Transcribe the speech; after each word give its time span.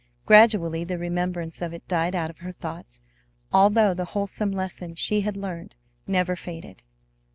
Gradually 0.25 0.83
the 0.83 0.97
remembrance 0.97 1.61
of 1.61 1.75
it 1.75 1.87
died 1.87 2.15
out 2.15 2.31
of 2.31 2.39
her 2.39 2.51
thoughts, 2.51 3.03
although 3.53 3.93
the 3.93 4.05
wholesome 4.17 4.51
lesson 4.51 4.95
she 4.95 5.21
had 5.21 5.37
learned 5.37 5.75
never 6.07 6.35
faded. 6.35 6.81